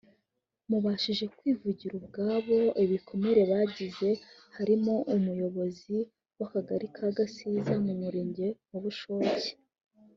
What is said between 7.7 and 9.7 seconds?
mu murenge wa Bushoki